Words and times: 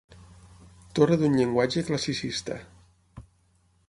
Torre 0.99 1.17
d'un 1.23 1.37
llenguatge 1.41 1.83
classicista. 1.91 2.57